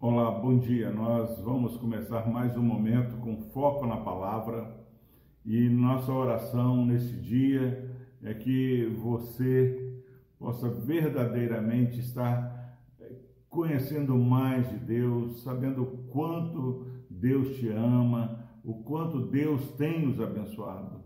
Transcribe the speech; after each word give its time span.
Olá, 0.00 0.32
bom 0.32 0.58
dia. 0.58 0.90
Nós 0.90 1.38
vamos 1.40 1.76
começar 1.76 2.28
mais 2.28 2.56
um 2.56 2.62
momento 2.62 3.16
com 3.18 3.42
foco 3.52 3.86
na 3.86 3.98
palavra 3.98 4.84
e 5.44 5.68
nossa 5.68 6.10
oração 6.10 6.84
nesse 6.84 7.12
dia 7.12 7.94
é 8.24 8.34
que 8.34 8.86
você 9.00 10.02
possa 10.36 10.68
verdadeiramente 10.68 12.00
estar 12.00 12.76
eh, 12.98 13.14
conhecendo 13.48 14.18
mais 14.18 14.68
de 14.68 14.78
Deus, 14.78 15.44
sabendo 15.44 15.84
o 15.84 15.98
quanto 16.08 16.88
Deus 17.08 17.56
te 17.56 17.68
ama, 17.68 18.44
o 18.64 18.82
quanto 18.82 19.28
Deus 19.28 19.70
tem 19.76 20.04
nos 20.04 20.20
abençoado. 20.20 21.04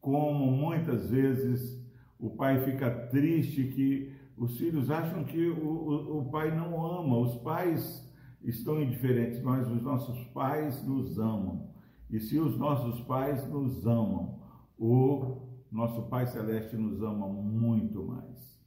Como 0.00 0.50
muitas 0.50 1.08
vezes 1.08 1.80
o 2.20 2.30
pai 2.30 2.62
fica 2.64 2.90
triste 3.08 3.64
que 3.64 4.12
os 4.36 4.58
filhos 4.58 4.90
acham 4.90 5.24
que 5.24 5.48
o, 5.48 5.66
o, 5.66 6.18
o 6.18 6.30
pai 6.30 6.54
não 6.54 6.84
ama, 6.84 7.18
os 7.18 7.36
pais 7.36 8.08
estão 8.42 8.80
indiferentes, 8.80 9.42
mas 9.42 9.68
os 9.68 9.82
nossos 9.82 10.22
pais 10.28 10.82
nos 10.84 11.18
amam. 11.18 11.68
E 12.10 12.18
se 12.18 12.38
os 12.38 12.56
nossos 12.58 13.00
pais 13.02 13.46
nos 13.48 13.86
amam, 13.86 14.40
o 14.78 15.50
nosso 15.70 16.02
Pai 16.02 16.26
Celeste 16.26 16.76
nos 16.76 17.02
ama 17.02 17.28
muito 17.28 18.02
mais. 18.02 18.58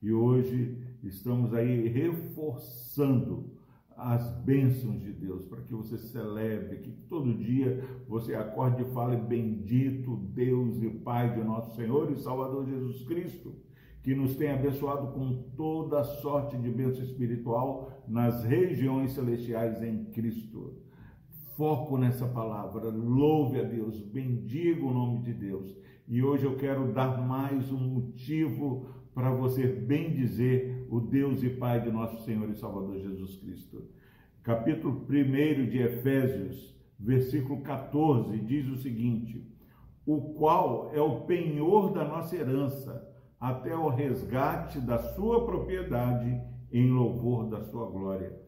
E 0.00 0.12
hoje 0.12 0.76
estamos 1.02 1.52
aí 1.54 1.88
reforçando 1.88 3.50
as 4.02 4.28
bênçãos 4.40 5.00
de 5.00 5.12
Deus, 5.12 5.44
para 5.44 5.62
que 5.62 5.72
você 5.72 5.96
celebre, 5.96 6.78
que 6.78 6.90
todo 7.08 7.32
dia 7.34 7.84
você 8.08 8.34
acorde 8.34 8.82
e 8.82 8.92
fale: 8.92 9.16
Bendito 9.16 10.16
Deus 10.16 10.82
e 10.82 10.90
Pai 10.90 11.34
de 11.34 11.44
nosso 11.44 11.76
Senhor 11.76 12.10
e 12.10 12.16
Salvador 12.16 12.66
Jesus 12.66 13.02
Cristo, 13.04 13.54
que 14.02 14.14
nos 14.14 14.34
tem 14.34 14.50
abençoado 14.50 15.12
com 15.12 15.44
toda 15.56 16.02
sorte 16.02 16.56
de 16.58 16.68
bênção 16.68 17.04
espiritual 17.04 18.02
nas 18.08 18.44
regiões 18.44 19.12
celestiais 19.12 19.80
em 19.82 20.06
Cristo. 20.06 20.74
Foco 21.56 21.96
nessa 21.96 22.26
palavra, 22.26 22.88
louve 22.88 23.60
a 23.60 23.62
Deus, 23.62 24.00
bendiga 24.00 24.84
o 24.84 24.92
nome 24.92 25.22
de 25.22 25.32
Deus. 25.32 25.76
E 26.08 26.22
hoje 26.22 26.44
eu 26.44 26.56
quero 26.56 26.92
dar 26.92 27.24
mais 27.24 27.70
um 27.70 27.78
motivo 27.78 28.86
para 29.14 29.30
você 29.30 29.66
bem 29.66 30.12
dizer 30.12 30.71
o 30.92 31.00
Deus 31.00 31.42
e 31.42 31.48
Pai 31.48 31.80
de 31.80 31.90
nosso 31.90 32.22
Senhor 32.22 32.50
e 32.50 32.54
Salvador 32.54 32.98
Jesus 32.98 33.34
Cristo. 33.36 33.82
Capítulo 34.42 35.06
1 35.08 35.70
de 35.70 35.78
Efésios, 35.78 36.76
versículo 37.00 37.62
14, 37.62 38.38
diz 38.40 38.68
o 38.68 38.76
seguinte: 38.76 39.50
O 40.04 40.34
qual 40.34 40.90
é 40.92 41.00
o 41.00 41.22
penhor 41.22 41.94
da 41.94 42.04
nossa 42.04 42.36
herança, 42.36 43.10
até 43.40 43.74
o 43.74 43.88
resgate 43.88 44.80
da 44.80 44.98
sua 44.98 45.46
propriedade, 45.46 46.38
em 46.70 46.90
louvor 46.90 47.48
da 47.48 47.62
sua 47.62 47.86
glória. 47.86 48.38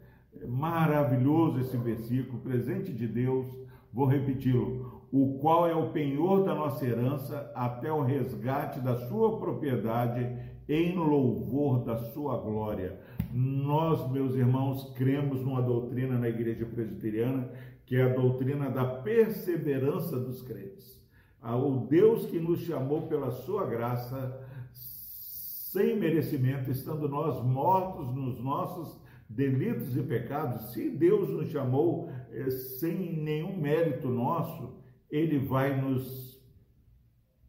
Maravilhoso 0.47 1.61
esse 1.61 1.79
versículo, 1.79 2.43
presente 2.43 2.93
de 2.93 3.09
Deus. 3.09 3.47
Vou 3.91 4.05
repeti-lo 4.05 5.03
o 5.17 5.39
qual 5.39 5.69
é 5.69 5.75
o 5.77 5.91
penhor 5.91 6.43
da 6.43 6.57
nossa 6.57 6.85
herança 6.85 7.49
até 7.55 7.93
o 7.93 8.03
resgate 8.03 8.81
da 8.81 8.97
sua 9.07 9.39
propriedade 9.39 10.27
em 10.69 10.95
louvor 10.97 11.85
da 11.85 11.97
sua 11.97 12.39
glória. 12.39 12.99
Nós, 13.33 14.11
meus 14.11 14.35
irmãos, 14.35 14.93
cremos 14.95 15.41
numa 15.41 15.61
doutrina 15.61 16.19
na 16.19 16.29
igreja 16.29 16.65
presbiteriana 16.67 17.51
que 17.87 17.97
é 17.97 18.03
a 18.03 18.15
doutrina 18.15 18.71
da 18.71 18.85
perseverança 18.85 20.19
dos 20.19 20.43
crentes. 20.43 20.99
Ah, 21.41 21.57
o 21.57 21.87
Deus 21.87 22.25
que 22.27 22.39
nos 22.39 22.61
chamou 22.61 23.03
pela 23.07 23.31
sua 23.31 23.67
graça, 23.67 24.41
sem 24.73 25.99
merecimento, 25.99 26.71
estando 26.71 27.09
nós 27.09 27.45
mortos 27.45 28.15
nos 28.15 28.43
nossos 28.43 28.99
delitos 29.29 29.95
e 29.97 30.03
pecados, 30.03 30.73
se 30.73 30.89
Deus 30.89 31.29
nos 31.29 31.51
chamou 31.51 32.09
eh, 32.31 32.49
sem 32.51 33.23
nenhum 33.23 33.57
mérito 33.61 34.09
nosso, 34.09 34.75
ele 35.11 35.39
vai 35.39 35.79
nos 35.81 36.43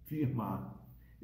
firmar, 0.06 0.75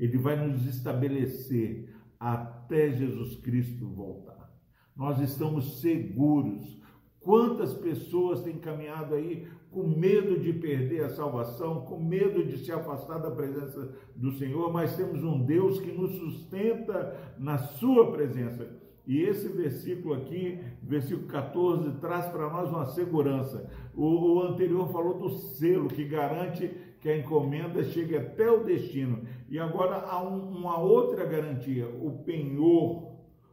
ele 0.01 0.17
vai 0.17 0.35
nos 0.35 0.65
estabelecer 0.65 1.87
até 2.19 2.91
Jesus 2.91 3.35
Cristo 3.35 3.87
voltar. 3.87 4.51
Nós 4.95 5.19
estamos 5.19 5.79
seguros. 5.79 6.81
Quantas 7.19 7.75
pessoas 7.75 8.41
têm 8.41 8.57
caminhado 8.57 9.13
aí 9.13 9.47
com 9.69 9.87
medo 9.87 10.39
de 10.39 10.53
perder 10.53 11.03
a 11.03 11.09
salvação, 11.09 11.81
com 11.81 11.99
medo 11.99 12.43
de 12.43 12.57
se 12.57 12.71
afastar 12.71 13.19
da 13.19 13.29
presença 13.29 13.95
do 14.15 14.31
Senhor, 14.33 14.73
mas 14.73 14.97
temos 14.97 15.23
um 15.23 15.45
Deus 15.45 15.79
que 15.79 15.91
nos 15.91 16.15
sustenta 16.15 17.35
na 17.37 17.59
Sua 17.59 18.11
presença. 18.11 18.81
E 19.05 19.21
esse 19.21 19.47
versículo 19.49 20.13
aqui, 20.13 20.59
versículo 20.81 21.27
14, 21.27 21.91
traz 21.99 22.25
para 22.27 22.49
nós 22.49 22.69
uma 22.69 22.85
segurança. 22.87 23.69
O, 23.95 24.35
o, 24.35 24.43
anterior 24.43 24.91
falou 24.91 25.19
do 25.19 25.29
selo 25.29 25.87
que 25.87 26.05
garante 26.05 26.71
que 27.01 27.09
a 27.09 27.17
encomenda 27.17 27.83
chegue 27.83 28.15
até 28.15 28.49
o 28.49 28.63
destino. 28.63 29.23
E 29.49 29.57
agora 29.57 29.95
há 29.95 30.23
um, 30.23 30.57
uma 30.57 30.79
outra 30.79 31.25
garantia, 31.25 31.87
o 31.89 32.23
penhor. 32.23 33.11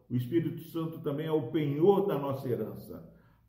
O 0.09 0.15
Espírito 0.15 0.61
Santo 0.65 1.01
também 1.01 1.27
é 1.27 1.33
o 1.33 1.51
penhor 1.51 2.07
da 2.07 2.19
nossa 2.19 2.49
herança, 2.49 3.03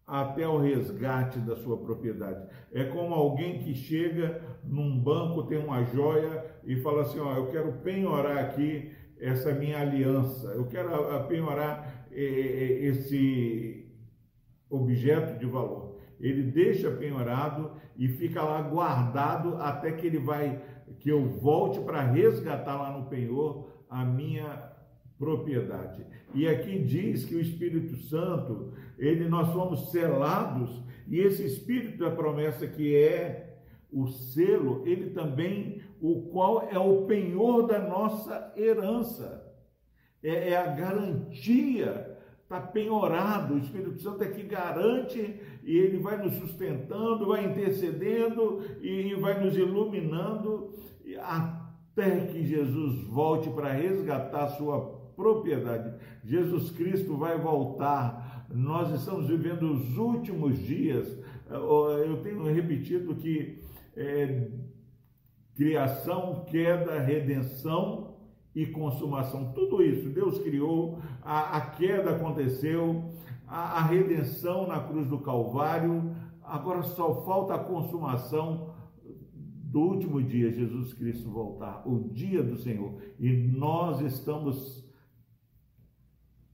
até 0.08 0.48
o 0.48 0.58
resgate 0.58 1.40
da 1.40 1.56
sua 1.56 1.78
propriedade. 1.78 2.50
É 2.72 2.86
como 2.86 3.14
alguém 3.14 3.60
que 3.60 3.74
chega 3.76 4.42
num 4.64 4.98
banco, 4.98 5.44
tem 5.44 5.58
uma 5.58 5.84
joia 5.84 6.46
e 6.64 6.78
fala 6.78 7.02
assim: 7.04 7.20
Ó, 7.20 7.34
eu 7.36 7.48
quero 7.48 7.74
penhorar 7.84 8.38
aqui 8.38 8.92
essa 9.20 9.54
minha 9.54 9.80
aliança, 9.80 10.48
eu 10.54 10.66
quero 10.68 10.90
penhorar 11.28 12.08
eh, 12.12 12.22
eh, 12.22 12.86
esse 12.86 13.86
objeto 14.70 15.38
de 15.38 15.46
valor. 15.46 15.89
Ele 16.20 16.44
deixa 16.44 16.92
penhorado 16.92 17.72
e 17.98 18.08
fica 18.08 18.42
lá 18.42 18.62
guardado 18.62 19.56
até 19.58 19.92
que 19.92 20.06
ele 20.06 20.20
vai, 20.20 20.62
que 21.00 21.10
eu 21.10 21.26
volte 21.28 21.80
para 21.80 22.02
resgatar 22.02 22.78
lá 22.78 22.98
no 22.98 23.06
penhor 23.08 23.70
a 23.90 24.04
minha 24.04 24.70
propriedade. 25.18 26.06
E 26.34 26.48
aqui 26.48 26.80
diz 26.80 27.26
que 27.26 27.36
o 27.36 27.42
Espírito 27.42 27.96
Santo, 27.98 28.74
ele 28.98 29.28
nós 29.28 29.52
fomos 29.52 29.92
selados 29.92 30.84
e 31.08 31.20
esse 31.20 31.46
Espírito 31.46 31.98
da 31.98 32.12
promessa 32.12 32.68
que 32.68 32.96
é 32.96 33.58
o 33.92 34.08
selo, 34.08 34.84
ele 34.86 35.10
também, 35.10 35.82
o 36.00 36.30
qual 36.30 36.70
é 36.70 36.78
o 36.78 37.06
penhor 37.06 37.66
da 37.66 37.80
nossa 37.80 38.54
herança, 38.56 39.46
é, 40.22 40.52
é 40.52 40.58
a 40.58 40.68
garantia, 40.68 42.18
está 42.50 42.60
penhorado, 42.60 43.54
o 43.54 43.60
Espírito 43.60 44.02
Santo 44.02 44.24
é 44.24 44.28
que 44.28 44.42
garante 44.42 45.40
e 45.64 45.78
ele 45.78 46.00
vai 46.00 46.18
nos 46.18 46.34
sustentando, 46.34 47.28
vai 47.28 47.46
intercedendo 47.46 48.64
e, 48.82 49.14
vai 49.14 49.40
nos 49.40 49.56
iluminando 49.56 50.74
até 51.22 52.26
que 52.26 52.44
Jesus 52.44 53.04
volte 53.04 53.52
para 53.52 53.72
resgatar 53.74 54.48
sua 54.50 54.82
propriedade. 55.16 55.94
Jesus 56.26 56.72
Cristo 56.72 57.16
vai 57.18 57.38
voltar. 57.38 58.48
Nós 58.52 59.00
estamos 59.00 59.28
vivendo 59.28 59.72
os 59.72 59.96
últimos 59.96 60.58
dias. 60.58 61.08
Eu 61.48 62.20
tenho 62.24 62.44
repetido 62.46 63.14
que 63.14 63.60
é, 63.96 64.48
criação, 65.56 66.46
queda, 66.46 67.00
redenção 67.00 68.09
e 68.62 68.66
consumação. 68.66 69.54
Tudo 69.54 69.82
isso 69.82 70.10
Deus 70.10 70.38
criou, 70.40 71.00
a, 71.22 71.58
a 71.58 71.62
queda 71.72 72.12
aconteceu, 72.12 73.10
a, 73.48 73.80
a 73.80 73.84
redenção 73.84 74.68
na 74.68 74.82
cruz 74.82 75.08
do 75.08 75.20
Calvário, 75.20 76.14
agora 76.44 76.84
só 76.84 77.24
falta 77.24 77.56
a 77.56 77.64
consumação 77.64 78.74
do 79.64 79.80
último 79.80 80.22
dia, 80.22 80.52
Jesus 80.52 80.94
Cristo 80.94 81.30
voltar, 81.30 81.88
o 81.88 82.10
dia 82.10 82.44
do 82.44 82.58
Senhor. 82.58 83.02
E 83.18 83.32
nós 83.32 84.02
estamos 84.02 84.86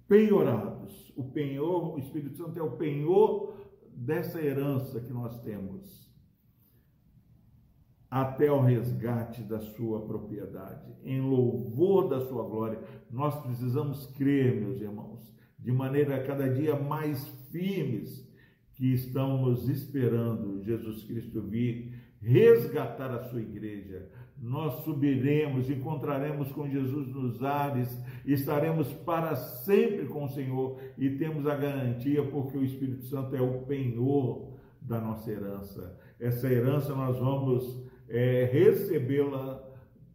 penhorados. 0.08 1.12
O 1.16 1.24
penhor, 1.24 1.96
o 1.96 1.98
Espírito 1.98 2.38
Santo 2.38 2.60
é 2.60 2.62
o 2.62 2.78
penhor 2.78 3.56
dessa 3.96 4.40
herança 4.40 5.00
que 5.00 5.12
nós 5.12 5.40
temos 5.40 6.05
até 8.16 8.50
o 8.50 8.62
resgate 8.62 9.44
da 9.44 9.60
sua 9.60 10.06
propriedade, 10.06 10.90
em 11.04 11.20
louvor 11.20 12.08
da 12.08 12.22
sua 12.22 12.44
glória. 12.44 12.80
Nós 13.12 13.36
precisamos 13.42 14.08
crer, 14.16 14.56
meus 14.56 14.80
irmãos, 14.80 15.20
de 15.60 15.70
maneira 15.70 16.24
cada 16.24 16.48
dia 16.48 16.80
mais 16.80 17.28
firmes, 17.52 18.26
que 18.76 18.94
estamos 18.94 19.68
esperando 19.68 20.64
Jesus 20.64 21.04
Cristo 21.04 21.42
vir 21.42 21.94
resgatar 22.22 23.12
a 23.12 23.22
sua 23.26 23.42
igreja. 23.42 24.10
Nós 24.42 24.86
subiremos, 24.86 25.70
encontraremos 25.70 26.54
com 26.54 26.70
Jesus 26.70 27.10
nos 27.10 27.44
ares, 27.44 28.02
estaremos 28.26 28.94
para 28.94 29.36
sempre 29.36 30.06
com 30.06 30.24
o 30.24 30.30
Senhor 30.30 30.80
e 30.98 31.10
temos 31.18 31.46
a 31.46 31.56
garantia, 31.58 32.24
porque 32.24 32.58
o 32.58 32.64
Espírito 32.64 33.04
Santo 33.08 33.36
é 33.36 33.42
o 33.42 33.64
penhor 33.64 34.54
da 34.80 35.02
nossa 35.02 35.30
herança. 35.30 36.00
Essa 36.18 36.48
herança 36.48 36.96
nós 36.96 37.20
vamos 37.20 37.84
é, 38.08 38.50
recebê-la, 38.52 39.64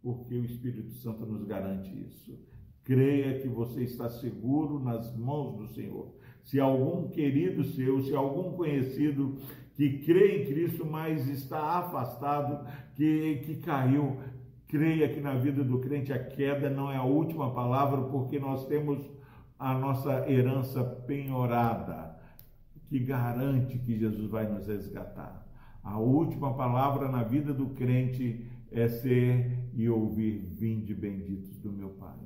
porque 0.01 0.35
o 0.35 0.45
Espírito 0.45 0.91
Santo 0.93 1.25
nos 1.25 1.43
garante 1.43 1.91
isso. 2.07 2.37
Creia 2.83 3.39
que 3.39 3.47
você 3.47 3.83
está 3.83 4.09
seguro 4.09 4.79
nas 4.79 5.15
mãos 5.15 5.57
do 5.57 5.67
Senhor. 5.67 6.13
Se 6.43 6.59
algum 6.59 7.09
querido 7.09 7.63
seu, 7.63 8.01
se 8.01 8.15
algum 8.15 8.53
conhecido 8.53 9.37
que 9.75 9.99
crê 9.99 10.41
em 10.41 10.45
Cristo, 10.45 10.85
mas 10.85 11.27
está 11.27 11.79
afastado, 11.79 12.65
que, 12.95 13.41
que 13.45 13.55
caiu, 13.57 14.19
creia 14.67 15.09
que 15.09 15.19
na 15.19 15.35
vida 15.35 15.63
do 15.63 15.79
crente 15.79 16.11
a 16.11 16.23
queda 16.23 16.69
não 16.69 16.91
é 16.91 16.97
a 16.97 17.03
última 17.03 17.53
palavra, 17.53 18.01
porque 18.03 18.39
nós 18.39 18.65
temos 18.67 19.09
a 19.59 19.77
nossa 19.77 20.29
herança 20.29 20.83
penhorada, 20.83 22.19
que 22.87 22.99
garante 22.99 23.77
que 23.77 23.97
Jesus 23.97 24.29
vai 24.29 24.51
nos 24.51 24.67
resgatar. 24.67 25.40
A 25.83 25.97
última 25.99 26.53
palavra 26.53 27.09
na 27.09 27.23
vida 27.23 27.53
do 27.53 27.69
crente 27.69 28.45
é 28.71 28.87
ser 28.87 29.69
e 29.73 29.89
ouvir: 29.89 30.39
Vinde 30.57 30.93
benditos 30.93 31.57
do 31.57 31.71
meu 31.71 31.89
Pai. 31.89 32.17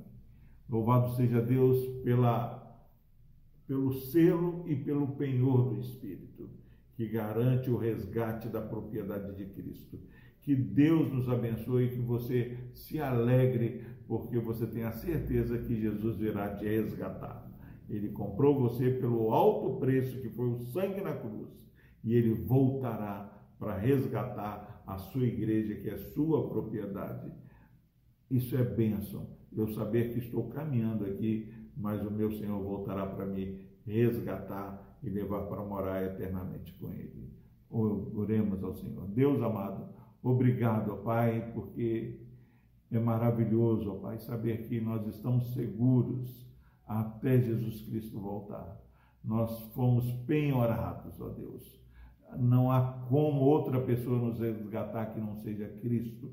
Louvado 0.70 1.16
seja 1.16 1.42
Deus 1.42 1.86
pela, 2.04 2.62
pelo 3.68 3.94
selo 3.94 4.64
e 4.68 4.76
pelo 4.76 5.10
penhor 5.10 5.70
do 5.70 5.80
Espírito, 5.80 6.50
que 6.96 7.08
garante 7.08 7.70
o 7.70 7.78
resgate 7.78 8.50
da 8.50 8.62
propriedade 8.62 9.36
de 9.36 9.46
Cristo. 9.46 10.00
Que 10.42 10.56
Deus 10.56 11.12
nos 11.12 11.30
abençoe 11.30 11.86
e 11.86 11.90
que 11.90 12.02
você 12.02 12.58
se 12.74 13.00
alegre, 13.00 13.84
porque 14.08 14.38
você 14.38 14.68
tem 14.68 14.84
a 14.84 14.92
certeza 14.92 15.58
que 15.58 15.80
Jesus 15.80 16.18
virá 16.18 16.56
te 16.56 16.66
resgatar. 16.66 17.50
Ele 17.90 18.10
comprou 18.10 18.60
você 18.60 18.92
pelo 18.92 19.32
alto 19.32 19.80
preço 19.80 20.20
que 20.22 20.30
foi 20.30 20.48
o 20.48 20.60
sangue 20.60 21.02
na 21.02 21.14
cruz, 21.14 21.50
e 22.04 22.14
ele 22.14 22.34
voltará 22.34 23.35
para 23.60 23.78
resgatar 23.78 24.84
a 24.86 24.98
sua 24.98 25.26
igreja, 25.26 25.76
que 25.76 25.90
é 25.90 25.98
sua 25.98 26.48
propriedade. 26.48 27.32
Isso 28.30 28.56
é 28.56 28.64
bênção. 28.64 29.28
Eu 29.52 29.68
saber 29.70 30.14
que 30.14 30.20
estou 30.20 30.50
caminhando 30.50 31.06
aqui, 31.06 31.54
mas 31.76 32.06
o 32.06 32.12
meu 32.12 32.32
Senhor 32.32 32.62
voltará 32.62 33.06
para 33.06 33.26
me 33.26 33.66
resgatar 33.86 34.98
e 35.02 35.10
levar 35.10 35.44
para 35.44 35.64
morar 35.64 36.04
eternamente 36.04 36.74
com 36.80 36.92
Ele. 36.92 37.34
Oremos 37.70 38.64
ao 38.64 38.76
Senhor. 38.76 39.08
Deus 39.08 39.42
amado, 39.42 39.90
obrigado, 40.24 40.94
ó 40.94 40.96
Pai, 40.98 41.52
porque 41.54 42.20
é 42.92 43.00
maravilhoso, 43.00 43.92
ó 43.92 43.96
Pai, 43.96 44.20
saber 44.20 44.68
que 44.68 44.80
nós 44.80 45.06
estamos 45.08 45.54
seguros 45.54 46.46
até 46.86 47.40
Jesus 47.42 47.82
Cristo 47.82 48.20
voltar. 48.20 48.82
Nós 49.24 49.60
fomos 49.74 50.12
penhorados, 50.26 51.20
ó 51.20 51.30
Deus. 51.30 51.85
Não 52.38 52.72
há 52.72 52.82
como 53.10 53.42
outra 53.42 53.80
pessoa 53.80 54.18
nos 54.18 54.40
resgatar 54.40 55.08
que 55.08 55.20
não 55.20 55.36
seja 55.36 55.68
Cristo. 55.82 56.32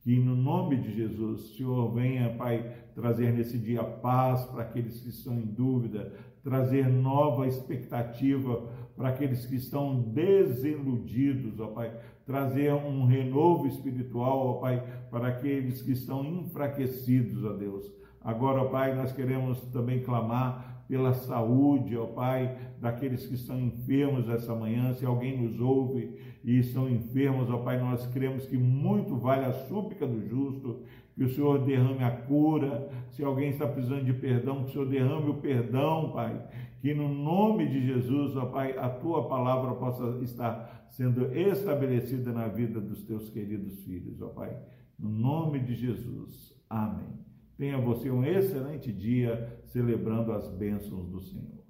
Que 0.00 0.18
no 0.18 0.34
nome 0.34 0.76
de 0.78 0.94
Jesus, 0.96 1.56
Senhor 1.56 1.92
venha, 1.94 2.34
Pai, 2.36 2.74
trazer 2.94 3.32
nesse 3.32 3.56
dia 3.56 3.84
paz 3.84 4.44
para 4.46 4.62
aqueles 4.62 5.00
que 5.00 5.10
estão 5.10 5.34
em 5.34 5.46
dúvida, 5.46 6.12
trazer 6.42 6.88
nova 6.88 7.46
expectativa 7.46 8.68
para 8.96 9.10
aqueles 9.10 9.46
que 9.46 9.54
estão 9.56 10.00
desiludidos, 10.00 11.60
ó 11.60 11.68
Pai, 11.68 11.96
trazer 12.26 12.72
um 12.72 13.04
renovo 13.04 13.66
espiritual, 13.66 14.48
ó 14.48 14.52
Pai, 14.54 14.84
para 15.10 15.28
aqueles 15.28 15.82
que 15.82 15.92
estão 15.92 16.24
enfraquecidos, 16.24 17.44
ó 17.44 17.52
Deus. 17.52 17.90
Agora, 18.20 18.62
ó 18.62 18.64
Pai, 18.66 18.94
nós 18.94 19.12
queremos 19.12 19.60
também 19.66 20.02
clamar 20.02 20.71
pela 20.88 21.12
saúde, 21.12 21.96
ó 21.96 22.06
Pai, 22.06 22.56
daqueles 22.80 23.26
que 23.26 23.34
estão 23.34 23.58
enfermos 23.60 24.28
essa 24.28 24.54
manhã. 24.54 24.92
Se 24.92 25.06
alguém 25.06 25.40
nos 25.40 25.60
ouve 25.60 26.18
e 26.44 26.58
estão 26.58 26.88
enfermos, 26.88 27.48
ó 27.50 27.58
Pai, 27.58 27.78
nós 27.78 28.06
cremos 28.08 28.46
que 28.46 28.56
muito 28.56 29.16
vale 29.16 29.44
a 29.44 29.52
súplica 29.52 30.06
do 30.06 30.26
justo, 30.28 30.82
que 31.14 31.24
o 31.24 31.28
Senhor 31.28 31.64
derrame 31.64 32.02
a 32.02 32.10
cura. 32.10 32.90
Se 33.10 33.22
alguém 33.22 33.50
está 33.50 33.66
precisando 33.66 34.04
de 34.04 34.12
perdão, 34.12 34.64
que 34.64 34.70
o 34.70 34.72
Senhor 34.72 34.88
derrame 34.88 35.30
o 35.30 35.34
perdão, 35.34 36.10
Pai. 36.12 36.40
Que 36.80 36.92
no 36.92 37.08
nome 37.08 37.68
de 37.68 37.86
Jesus, 37.86 38.36
ó 38.36 38.46
Pai, 38.46 38.76
a 38.76 38.88
tua 38.88 39.28
palavra 39.28 39.74
possa 39.74 40.18
estar 40.22 40.86
sendo 40.90 41.34
estabelecida 41.34 42.32
na 42.32 42.48
vida 42.48 42.80
dos 42.80 43.02
teus 43.04 43.30
queridos 43.30 43.82
filhos, 43.84 44.20
ó 44.20 44.28
Pai. 44.28 44.56
No 44.98 45.08
nome 45.08 45.60
de 45.60 45.74
Jesus. 45.74 46.54
Amém. 46.68 47.31
Tenha 47.62 47.78
você 47.78 48.10
um 48.10 48.24
excelente 48.24 48.92
dia 48.92 49.56
celebrando 49.66 50.32
as 50.32 50.48
bênçãos 50.48 51.08
do 51.08 51.20
Senhor. 51.20 51.62